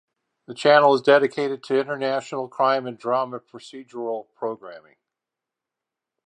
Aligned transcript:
The 0.47 0.55
channel 0.55 0.95
is 0.95 1.03
dedicated 1.03 1.61
to 1.65 1.79
international 1.79 2.47
crime 2.47 2.87
and 2.87 2.97
drama 2.97 3.39
procedural 3.39 4.25
programing. 4.33 4.95